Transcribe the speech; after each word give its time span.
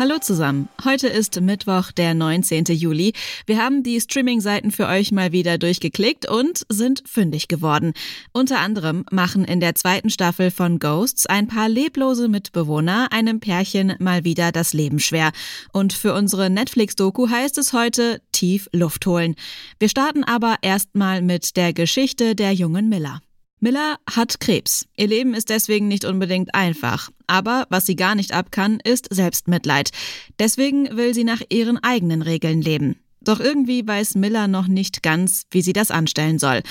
Hallo 0.00 0.18
zusammen. 0.18 0.70
Heute 0.82 1.08
ist 1.08 1.38
Mittwoch, 1.42 1.92
der 1.92 2.14
19. 2.14 2.64
Juli. 2.64 3.12
Wir 3.44 3.62
haben 3.62 3.82
die 3.82 4.00
Streaming-Seiten 4.00 4.70
für 4.70 4.86
euch 4.86 5.12
mal 5.12 5.32
wieder 5.32 5.58
durchgeklickt 5.58 6.26
und 6.26 6.64
sind 6.70 7.02
fündig 7.06 7.48
geworden. 7.48 7.92
Unter 8.32 8.60
anderem 8.60 9.04
machen 9.10 9.44
in 9.44 9.60
der 9.60 9.74
zweiten 9.74 10.08
Staffel 10.08 10.50
von 10.50 10.78
Ghosts 10.78 11.26
ein 11.26 11.48
paar 11.48 11.68
leblose 11.68 12.28
Mitbewohner 12.28 13.08
einem 13.12 13.40
Pärchen 13.40 13.92
mal 13.98 14.24
wieder 14.24 14.52
das 14.52 14.72
Leben 14.72 15.00
schwer. 15.00 15.32
Und 15.70 15.92
für 15.92 16.14
unsere 16.14 16.48
Netflix-Doku 16.48 17.28
heißt 17.28 17.58
es 17.58 17.74
heute 17.74 18.22
tief 18.32 18.70
Luft 18.72 19.04
holen. 19.04 19.34
Wir 19.78 19.90
starten 19.90 20.24
aber 20.24 20.56
erstmal 20.62 21.20
mit 21.20 21.58
der 21.58 21.74
Geschichte 21.74 22.34
der 22.34 22.54
jungen 22.54 22.88
Miller. 22.88 23.20
Miller 23.62 23.98
hat 24.10 24.40
Krebs. 24.40 24.86
Ihr 24.96 25.06
Leben 25.06 25.34
ist 25.34 25.50
deswegen 25.50 25.86
nicht 25.86 26.06
unbedingt 26.06 26.54
einfach. 26.54 27.10
Aber 27.26 27.66
was 27.68 27.84
sie 27.84 27.94
gar 27.94 28.14
nicht 28.14 28.32
ab 28.32 28.50
kann, 28.50 28.80
ist 28.82 29.08
Selbstmitleid. 29.10 29.90
Deswegen 30.38 30.96
will 30.96 31.12
sie 31.12 31.24
nach 31.24 31.42
ihren 31.50 31.76
eigenen 31.76 32.22
Regeln 32.22 32.62
leben. 32.62 32.96
Doch 33.20 33.38
irgendwie 33.38 33.86
weiß 33.86 34.14
Miller 34.14 34.48
noch 34.48 34.66
nicht 34.66 35.02
ganz, 35.02 35.42
wie 35.50 35.60
sie 35.60 35.74
das 35.74 35.90
anstellen 35.90 36.38
soll, 36.38 36.62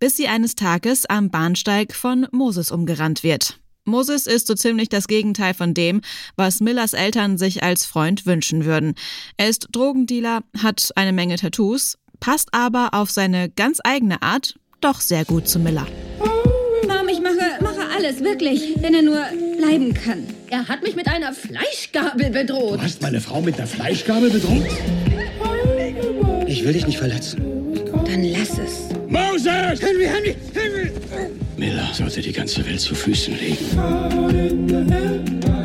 bis 0.00 0.16
sie 0.16 0.26
eines 0.26 0.54
Tages 0.54 1.04
am 1.04 1.30
Bahnsteig 1.30 1.94
von 1.94 2.26
Moses 2.32 2.70
umgerannt 2.70 3.22
wird. 3.22 3.60
Moses 3.84 4.26
ist 4.26 4.46
so 4.46 4.54
ziemlich 4.54 4.88
das 4.88 5.06
Gegenteil 5.06 5.52
von 5.52 5.74
dem, 5.74 6.00
was 6.36 6.60
Millers 6.60 6.94
Eltern 6.94 7.36
sich 7.36 7.62
als 7.62 7.84
Freund 7.84 8.24
wünschen 8.24 8.64
würden. 8.64 8.94
Er 9.36 9.50
ist 9.50 9.68
Drogendealer, 9.72 10.44
hat 10.62 10.92
eine 10.96 11.12
Menge 11.12 11.36
Tattoos, 11.36 11.98
passt 12.20 12.54
aber 12.54 12.94
auf 12.94 13.10
seine 13.10 13.50
ganz 13.50 13.80
eigene 13.84 14.22
Art 14.22 14.58
doch 14.80 15.00
sehr 15.00 15.26
gut 15.26 15.46
zu 15.46 15.58
Miller 15.58 15.86
ich 17.18 17.20
mache, 17.20 17.62
mache 17.62 17.88
alles, 17.96 18.22
wirklich, 18.22 18.74
wenn 18.80 18.94
er 18.94 19.02
nur 19.02 19.22
bleiben 19.58 19.94
kann. 19.94 20.26
Er 20.50 20.68
hat 20.68 20.82
mich 20.82 20.94
mit 20.94 21.08
einer 21.08 21.32
Fleischgabel 21.32 22.30
bedroht. 22.30 22.78
Du 22.78 22.82
hast 22.82 23.02
meine 23.02 23.20
Frau 23.20 23.40
mit 23.40 23.58
der 23.58 23.66
Fleischgabel 23.66 24.30
bedroht? 24.30 24.64
Ich 26.46 26.64
will 26.64 26.72
dich 26.72 26.86
nicht 26.86 26.98
verletzen. 26.98 27.42
Dann 28.06 28.24
lass 28.24 28.58
es. 28.58 28.88
Moses! 29.08 29.80
Henry, 29.80 30.06
Henry, 30.06 30.36
Henry! 30.54 30.90
Miller 31.56 31.88
sollte 31.92 32.20
die 32.20 32.32
ganze 32.32 32.64
Welt 32.66 32.80
zu 32.80 32.94
Füßen 32.94 33.34
legen. 33.38 33.58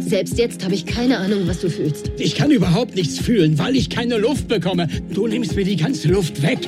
Selbst 0.00 0.38
jetzt 0.38 0.64
habe 0.64 0.74
ich 0.74 0.86
keine 0.86 1.18
Ahnung, 1.18 1.46
was 1.46 1.60
du 1.60 1.68
fühlst. 1.68 2.10
Ich 2.18 2.34
kann 2.34 2.50
überhaupt 2.50 2.94
nichts 2.94 3.18
fühlen, 3.18 3.58
weil 3.58 3.76
ich 3.76 3.90
keine 3.90 4.18
Luft 4.18 4.48
bekomme. 4.48 4.88
Du 5.12 5.26
nimmst 5.26 5.56
mir 5.56 5.64
die 5.64 5.76
ganze 5.76 6.08
Luft 6.08 6.42
weg. 6.42 6.58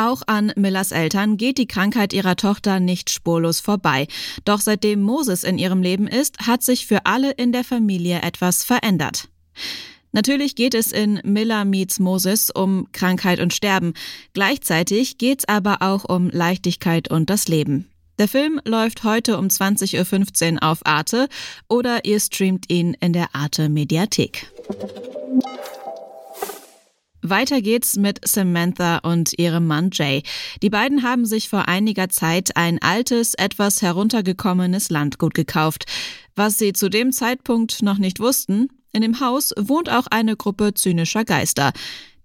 Auch 0.00 0.22
an 0.26 0.50
Millers 0.56 0.92
Eltern 0.92 1.36
geht 1.36 1.58
die 1.58 1.66
Krankheit 1.66 2.14
ihrer 2.14 2.34
Tochter 2.34 2.80
nicht 2.80 3.10
spurlos 3.10 3.60
vorbei. 3.60 4.06
Doch 4.46 4.62
seitdem 4.62 5.02
Moses 5.02 5.44
in 5.44 5.58
ihrem 5.58 5.82
Leben 5.82 6.08
ist, 6.08 6.46
hat 6.46 6.62
sich 6.62 6.86
für 6.86 7.04
alle 7.04 7.32
in 7.32 7.52
der 7.52 7.64
Familie 7.64 8.22
etwas 8.22 8.64
verändert. 8.64 9.28
Natürlich 10.12 10.56
geht 10.56 10.74
es 10.74 10.90
in 10.90 11.20
Miller 11.22 11.66
meets 11.66 12.00
Moses 12.00 12.48
um 12.48 12.88
Krankheit 12.92 13.40
und 13.40 13.52
Sterben. 13.52 13.92
Gleichzeitig 14.32 15.18
geht's 15.18 15.46
aber 15.46 15.82
auch 15.82 16.04
um 16.04 16.30
Leichtigkeit 16.30 17.10
und 17.10 17.28
das 17.28 17.46
Leben. 17.46 17.90
Der 18.18 18.26
Film 18.26 18.58
läuft 18.64 19.04
heute 19.04 19.36
um 19.36 19.48
20.15 19.48 20.54
Uhr 20.54 20.62
auf 20.62 20.78
Arte 20.86 21.28
oder 21.68 22.06
ihr 22.06 22.20
streamt 22.20 22.70
ihn 22.72 22.96
in 23.00 23.12
der 23.12 23.34
Arte 23.34 23.68
Mediathek. 23.68 24.50
Weiter 27.22 27.60
geht's 27.60 27.96
mit 27.96 28.26
Samantha 28.26 28.98
und 28.98 29.38
ihrem 29.38 29.66
Mann 29.66 29.90
Jay. 29.92 30.22
Die 30.62 30.70
beiden 30.70 31.02
haben 31.02 31.26
sich 31.26 31.48
vor 31.48 31.68
einiger 31.68 32.08
Zeit 32.08 32.56
ein 32.56 32.80
altes, 32.80 33.34
etwas 33.34 33.82
heruntergekommenes 33.82 34.90
Landgut 34.90 35.34
gekauft. 35.34 35.84
Was 36.34 36.58
sie 36.58 36.72
zu 36.72 36.88
dem 36.88 37.12
Zeitpunkt 37.12 37.82
noch 37.82 37.98
nicht 37.98 38.20
wussten, 38.20 38.68
in 38.92 39.02
dem 39.02 39.20
Haus 39.20 39.52
wohnt 39.58 39.90
auch 39.90 40.06
eine 40.06 40.36
Gruppe 40.36 40.74
zynischer 40.74 41.24
Geister. 41.24 41.72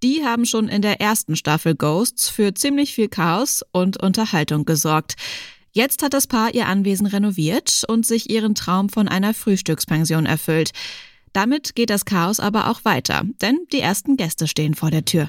Die 0.01 0.23
haben 0.23 0.45
schon 0.45 0.67
in 0.67 0.81
der 0.81 1.01
ersten 1.01 1.35
Staffel 1.35 1.75
Ghosts 1.75 2.29
für 2.29 2.53
ziemlich 2.53 2.93
viel 2.93 3.09
Chaos 3.09 3.63
und 3.71 4.01
Unterhaltung 4.01 4.65
gesorgt. 4.65 5.15
Jetzt 5.71 6.03
hat 6.03 6.13
das 6.13 6.27
Paar 6.27 6.53
ihr 6.53 6.67
Anwesen 6.67 7.05
renoviert 7.05 7.83
und 7.89 8.05
sich 8.05 8.29
ihren 8.29 8.55
Traum 8.55 8.87
von 8.87 9.09
einer 9.09 9.33
Frühstückspension 9.33 10.25
erfüllt. 10.25 10.71
Damit 11.35 11.75
geht 11.75 11.89
das 11.89 12.05
Chaos 12.05 12.39
aber 12.39 12.69
auch 12.69 12.85
weiter, 12.85 13.23
denn 13.41 13.57
die 13.73 13.81
ersten 13.81 14.15
Gäste 14.15 14.47
stehen 14.47 14.73
vor 14.73 14.89
der 14.89 15.03
Tür. 15.03 15.27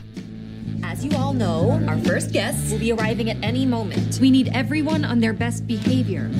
As 0.80 1.04
you 1.04 1.10
all 1.18 1.34
know, 1.34 1.80
our 1.88 1.98
first 2.04 2.32
guests 2.32 2.70
will 2.70 2.78
be 2.78 2.92
arriving 2.92 3.28
at 3.28 3.36
any 3.42 3.66
moment. 3.66 4.20
We 4.20 4.30
need 4.30 4.48
everyone 4.54 5.04
on 5.04 5.20
their 5.20 5.32
best 5.32 5.66
behavior. 5.66 6.30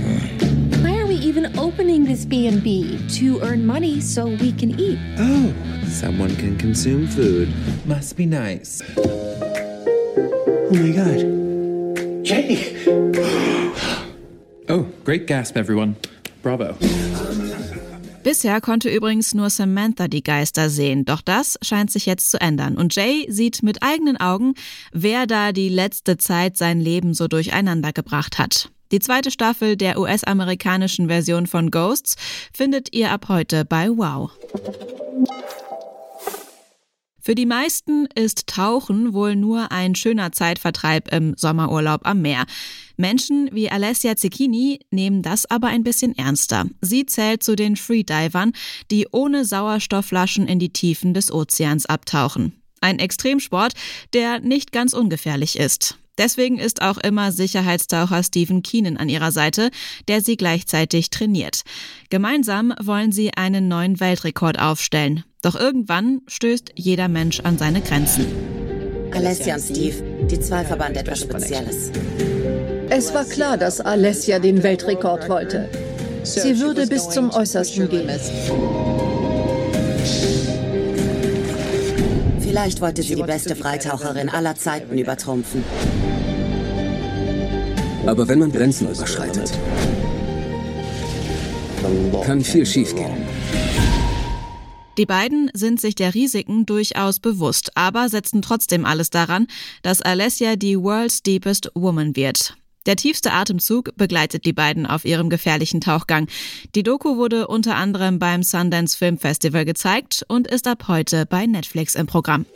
Why 0.83 0.97
are 1.01 1.09
we 1.09 1.17
even 1.17 1.59
opening 1.59 2.05
this 2.05 2.25
B&B? 2.25 2.97
To 3.19 3.41
earn 3.43 3.67
money 3.67 4.01
so 4.01 4.27
we 4.27 4.53
can 4.53 4.79
eat. 4.79 5.01
Oh, 5.19 5.53
someone 5.89 6.37
can 6.37 6.57
consume 6.57 7.09
food. 7.09 7.49
Must 7.87 8.17
be 8.17 8.25
nice. 8.25 8.81
Oh 8.97 10.71
my 10.71 10.93
god. 10.93 12.25
Jay! 12.25 12.87
oh, 14.69 14.87
great 15.03 15.27
gasp, 15.27 15.57
everyone. 15.57 15.97
Bravo. 16.41 16.77
Bisher 18.27 18.61
konnte 18.61 18.89
übrigens 18.89 19.35
nur 19.35 19.51
Samantha 19.51 20.09
die 20.09 20.25
Geister 20.25 20.69
sehen, 20.69 21.05
doch 21.05 21.21
das 21.21 21.61
scheint 21.63 21.93
sich 21.93 22.07
jetzt 22.07 22.29
zu 22.29 22.41
ändern. 22.41 22.77
Und 22.77 22.93
Jay 22.97 23.25
sieht 23.31 23.63
mit 23.63 23.85
eigenen 23.85 24.17
Augen, 24.17 24.55
wer 24.91 25.29
da 25.29 25.53
die 25.53 25.69
letzte 25.69 26.17
Zeit 26.17 26.57
sein 26.57 26.81
Leben 26.81 27.15
so 27.15 27.29
durcheinander 27.29 27.93
gebracht 27.93 28.41
hat. 28.41 28.73
Die 28.91 28.99
zweite 28.99 29.31
Staffel 29.31 29.77
der 29.77 30.01
US-amerikanischen 30.01 31.07
Version 31.07 31.47
von 31.47 31.71
Ghosts 31.71 32.17
findet 32.53 32.93
ihr 32.93 33.13
ab 33.13 33.27
heute 33.29 33.65
bei 33.65 33.91
Wow. 33.91 34.33
Für 37.27 37.35
die 37.35 37.45
meisten 37.45 38.07
ist 38.15 38.47
Tauchen 38.47 39.13
wohl 39.13 39.35
nur 39.35 39.73
ein 39.73 39.97
schöner 39.97 40.31
Zeitvertreib 40.31 41.13
im 41.13 41.35
Sommerurlaub 41.37 42.03
am 42.07 42.23
Meer. 42.23 42.47
Menschen 42.97 43.49
wie 43.51 43.69
Alessia 43.69 44.15
Zecchini 44.15 44.79
nehmen 44.93 45.23
das 45.23 45.45
aber 45.45 45.67
ein 45.67 45.83
bisschen 45.83 46.17
ernster. 46.17 46.67
Sie 46.83 47.05
zählt 47.05 47.43
zu 47.43 47.57
den 47.57 47.75
Freedivern, 47.75 48.53
die 48.93 49.09
ohne 49.11 49.45
Sauerstoffflaschen 49.45 50.47
in 50.47 50.61
die 50.61 50.73
Tiefen 50.73 51.15
des 51.15 51.33
Ozeans 51.33 51.87
abtauchen. 51.87 52.63
Ein 52.81 53.01
Extremsport, 53.01 53.73
der 54.13 54.39
nicht 54.39 54.71
ganz 54.71 54.93
ungefährlich 54.93 55.59
ist. 55.59 55.99
Deswegen 56.19 56.59
ist 56.59 56.81
auch 56.81 56.97
immer 56.97 57.33
Sicherheitstaucher 57.33 58.23
Stephen 58.23 58.63
Keenan 58.63 58.99
an 58.99 59.09
ihrer 59.09 59.33
Seite, 59.33 59.71
der 60.07 60.21
sie 60.21 60.37
gleichzeitig 60.37 61.11
trainiert. 61.11 61.63
Gemeinsam 62.09 62.73
wollen 62.81 63.11
sie 63.11 63.35
einen 63.35 63.67
neuen 63.67 63.99
Weltrekord 63.99 64.61
aufstellen. 64.61 65.25
Doch 65.47 65.55
irgendwann 65.55 66.23
stößt 66.27 66.73
jeder 66.75 67.07
Mensch 67.07 67.39
an 67.39 67.57
seine 67.57 67.81
Grenzen. 67.81 68.27
Alessia 69.13 69.55
und 69.55 69.61
Steve, 69.61 70.27
die 70.29 70.41
zwei 70.41 70.65
verband 70.65 70.97
etwas 70.97 71.21
Spezielles. 71.21 71.93
Es 72.91 73.15
war 73.15 73.25
klar, 73.25 73.57
dass 73.57 73.81
Alessia 73.81 74.41
den 74.41 74.65
Weltrekord 74.65 75.29
wollte. 75.29 75.69
Sie 76.25 76.59
würde 76.59 76.89
bis 76.89 77.11
zum 77.11 77.31
Äußersten 77.31 77.89
gehen. 77.89 78.11
Vielleicht 82.41 82.81
wollte 82.81 83.05
sie 83.05 83.15
die 83.15 83.23
beste 83.23 83.55
Freitaucherin 83.55 84.29
aller 84.29 84.57
Zeiten 84.57 84.99
übertrumpfen. 84.99 85.63
Aber 88.05 88.27
wenn 88.27 88.41
man 88.41 88.51
Grenzen 88.51 88.89
überschreitet, 88.89 89.57
kann 92.25 92.41
viel 92.41 92.67
schiefgehen. 92.67 93.15
Die 94.99 95.07
beiden 95.07 95.51
sind 95.53 95.81
sich 95.81 95.95
der 95.95 96.15
Risiken 96.15 96.65
durchaus 96.65 97.21
bewusst, 97.21 97.77
aber 97.77 98.09
setzen 98.09 98.41
trotzdem 98.41 98.85
alles 98.87 99.11
daran, 99.11 99.47
dass 99.83 100.01
Alessia 100.01 100.57
die 100.57 100.79
World's 100.79 101.23
Deepest 101.23 101.71
Woman 101.75 102.17
wird. 102.17 102.57
Der 102.87 102.97
tiefste 102.97 103.33
Atemzug 103.33 103.97
begleitet 103.97 104.45
die 104.45 104.53
beiden 104.53 104.87
auf 104.87 105.05
ihrem 105.05 105.29
gefährlichen 105.29 105.81
Tauchgang. 105.81 106.29
Die 106.75 106.85
Doku 106.85 107.17
wurde 107.17 107.49
unter 107.49 107.75
anderem 107.75 108.19
beim 108.19 108.43
Sundance 108.43 108.97
Film 108.97 109.19
Festival 109.19 109.65
gezeigt 109.65 110.25
und 110.29 110.47
ist 110.47 110.69
ab 110.69 110.85
heute 110.87 111.27
bei 111.27 111.47
Netflix 111.47 111.97
im 111.97 112.07
Programm. 112.07 112.47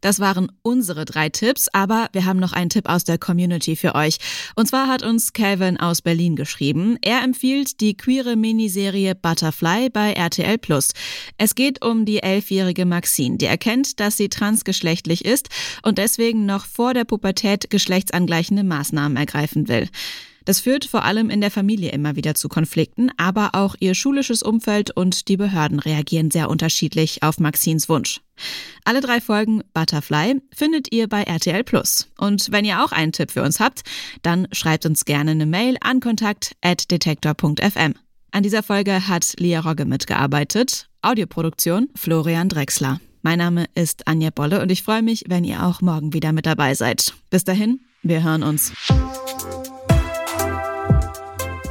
Das 0.00 0.20
waren 0.20 0.50
unsere 0.62 1.04
drei 1.04 1.28
Tipps, 1.28 1.68
aber 1.72 2.08
wir 2.12 2.24
haben 2.24 2.38
noch 2.38 2.52
einen 2.52 2.70
Tipp 2.70 2.88
aus 2.88 3.04
der 3.04 3.18
Community 3.18 3.76
für 3.76 3.94
euch. 3.94 4.18
Und 4.54 4.66
zwar 4.66 4.88
hat 4.88 5.02
uns 5.02 5.32
Calvin 5.32 5.78
aus 5.78 6.02
Berlin 6.02 6.36
geschrieben. 6.36 6.96
Er 7.02 7.22
empfiehlt 7.22 7.80
die 7.80 7.96
queere 7.96 8.36
Miniserie 8.36 9.14
Butterfly 9.14 9.90
bei 9.90 10.12
RTL 10.12 10.58
Plus. 10.58 10.92
Es 11.38 11.54
geht 11.54 11.84
um 11.84 12.04
die 12.04 12.22
elfjährige 12.22 12.86
Maxine, 12.86 13.38
die 13.38 13.46
erkennt, 13.46 14.00
dass 14.00 14.16
sie 14.16 14.28
transgeschlechtlich 14.28 15.24
ist 15.24 15.48
und 15.82 15.98
deswegen 15.98 16.46
noch 16.46 16.66
vor 16.66 16.94
der 16.94 17.04
Pubertät 17.04 17.70
geschlechtsangleichende 17.70 18.64
Maßnahmen 18.64 19.16
ergreifen 19.16 19.68
will. 19.68 19.88
Das 20.46 20.60
führt 20.60 20.84
vor 20.86 21.04
allem 21.04 21.28
in 21.28 21.40
der 21.40 21.50
Familie 21.50 21.90
immer 21.90 22.14
wieder 22.16 22.36
zu 22.36 22.48
Konflikten, 22.48 23.10
aber 23.16 23.50
auch 23.52 23.74
ihr 23.80 23.94
schulisches 23.94 24.42
Umfeld 24.44 24.92
und 24.92 25.28
die 25.28 25.36
Behörden 25.36 25.80
reagieren 25.80 26.30
sehr 26.30 26.48
unterschiedlich 26.48 27.24
auf 27.24 27.40
Maxines 27.40 27.88
Wunsch. 27.88 28.20
Alle 28.84 29.00
drei 29.00 29.20
Folgen 29.20 29.62
Butterfly 29.74 30.40
findet 30.54 30.92
ihr 30.94 31.08
bei 31.08 31.24
RTL 31.24 31.64
Plus. 31.64 32.08
Und 32.16 32.52
wenn 32.52 32.64
ihr 32.64 32.84
auch 32.84 32.92
einen 32.92 33.10
Tipp 33.10 33.32
für 33.32 33.42
uns 33.42 33.58
habt, 33.58 33.82
dann 34.22 34.46
schreibt 34.52 34.86
uns 34.86 35.04
gerne 35.04 35.32
eine 35.32 35.46
Mail 35.46 35.78
an 35.80 35.98
kontakt@detektor.fm. 35.98 37.94
An 38.30 38.42
dieser 38.42 38.62
Folge 38.62 39.08
hat 39.08 39.34
Lia 39.38 39.60
Rogge 39.60 39.84
mitgearbeitet. 39.84 40.88
Audioproduktion 41.02 41.88
Florian 41.96 42.48
Drexler. 42.48 43.00
Mein 43.22 43.38
Name 43.38 43.64
ist 43.74 44.06
Anja 44.06 44.30
Bolle 44.30 44.62
und 44.62 44.70
ich 44.70 44.84
freue 44.84 45.02
mich, 45.02 45.24
wenn 45.26 45.42
ihr 45.42 45.66
auch 45.66 45.80
morgen 45.80 46.12
wieder 46.12 46.32
mit 46.32 46.46
dabei 46.46 46.74
seid. 46.74 47.14
Bis 47.30 47.42
dahin, 47.42 47.80
wir 48.04 48.22
hören 48.22 48.44
uns. 48.44 48.72